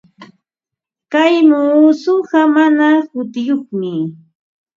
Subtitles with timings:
[1.11, 3.91] Kay muusuqa mana hutiyuqmi.